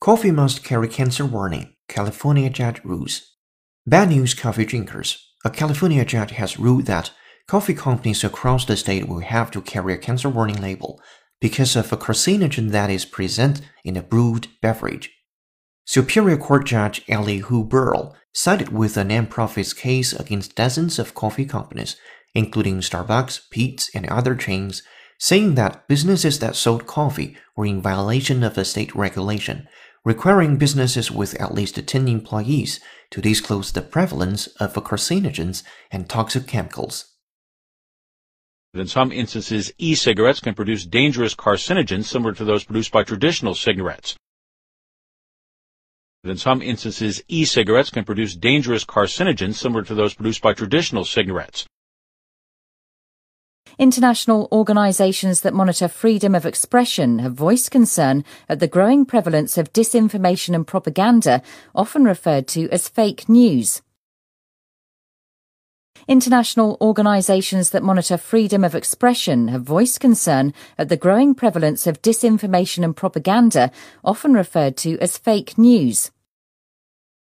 coffee 0.00 0.32
must 0.32 0.64
carry 0.64 0.88
cancer 0.88 1.24
warning. 1.24 1.72
California 1.86 2.50
judge 2.50 2.80
rules. 2.82 3.36
Bad 3.86 4.08
news, 4.08 4.34
coffee 4.34 4.64
drinkers. 4.64 5.24
A 5.44 5.50
California 5.50 6.04
judge 6.04 6.32
has 6.32 6.58
ruled 6.58 6.86
that 6.86 7.12
coffee 7.46 7.74
companies 7.74 8.24
across 8.24 8.64
the 8.64 8.76
state 8.76 9.06
will 9.06 9.20
have 9.20 9.52
to 9.52 9.62
carry 9.62 9.94
a 9.94 9.98
cancer 9.98 10.28
warning 10.28 10.60
label 10.60 11.00
because 11.40 11.76
of 11.76 11.92
a 11.92 11.96
carcinogen 11.96 12.70
that 12.72 12.90
is 12.90 13.04
present 13.04 13.60
in 13.84 13.96
a 13.96 14.02
brewed 14.02 14.48
beverage. 14.60 15.08
Superior 15.84 16.38
Court 16.38 16.66
Judge 16.66 17.02
Elihu 17.08 17.64
Berle 17.64 18.14
sided 18.34 18.70
with 18.70 18.96
a 18.96 19.04
nonprofit's 19.04 19.72
case 19.72 20.12
against 20.12 20.56
dozens 20.56 20.98
of 20.98 21.14
coffee 21.14 21.46
companies, 21.46 21.94
including 22.34 22.80
Starbucks, 22.80 23.48
Peet's, 23.52 23.94
and 23.94 24.08
other 24.08 24.34
chains, 24.34 24.82
saying 25.22 25.54
that 25.54 25.86
businesses 25.86 26.40
that 26.40 26.56
sold 26.56 26.84
coffee 26.84 27.36
were 27.54 27.64
in 27.64 27.80
violation 27.80 28.42
of 28.42 28.58
a 28.58 28.64
state 28.64 28.92
regulation 28.92 29.68
requiring 30.04 30.56
businesses 30.56 31.12
with 31.12 31.40
at 31.40 31.54
least 31.54 31.76
10 31.86 32.08
employees 32.08 32.80
to 33.08 33.20
disclose 33.20 33.70
the 33.70 33.82
prevalence 33.82 34.48
of 34.58 34.74
carcinogens 34.74 35.62
and 35.92 36.08
toxic 36.08 36.48
chemicals. 36.48 37.14
In 38.74 38.88
some 38.88 39.12
instances, 39.12 39.72
e-cigarettes 39.78 40.40
can 40.40 40.54
produce 40.54 40.86
dangerous 40.86 41.36
carcinogens 41.36 42.06
similar 42.06 42.34
to 42.34 42.44
those 42.44 42.64
produced 42.64 42.90
by 42.90 43.04
traditional 43.04 43.54
cigarettes. 43.54 44.16
In 46.24 46.36
some 46.36 46.60
instances, 46.62 47.22
e-cigarettes 47.28 47.90
can 47.90 48.02
produce 48.02 48.34
dangerous 48.34 48.84
carcinogens 48.84 49.54
similar 49.54 49.84
to 49.84 49.94
those 49.94 50.14
produced 50.14 50.42
by 50.42 50.52
traditional 50.52 51.04
cigarettes. 51.04 51.64
International 53.82 54.46
organisations 54.52 55.40
that 55.40 55.52
monitor 55.52 55.88
freedom 55.88 56.36
of 56.36 56.46
expression 56.46 57.18
have 57.18 57.34
voiced 57.34 57.72
concern 57.72 58.24
at 58.48 58.60
the 58.60 58.68
growing 58.68 59.04
prevalence 59.04 59.58
of 59.58 59.72
disinformation 59.72 60.54
and 60.54 60.68
propaganda, 60.68 61.42
often 61.74 62.04
referred 62.04 62.46
to 62.46 62.70
as 62.70 62.86
fake 62.86 63.28
news. 63.28 63.82
International 66.06 66.78
organisations 66.80 67.70
that 67.70 67.82
monitor 67.82 68.16
freedom 68.16 68.62
of 68.62 68.76
expression 68.76 69.48
have 69.48 69.64
voiced 69.64 69.98
concern 69.98 70.54
at 70.78 70.88
the 70.88 70.96
growing 70.96 71.34
prevalence 71.34 71.84
of 71.84 72.00
disinformation 72.02 72.84
and 72.84 72.94
propaganda, 72.94 73.72
often 74.04 74.32
referred 74.32 74.76
to 74.76 74.96
as 75.00 75.18
fake 75.18 75.58
news. 75.58 76.12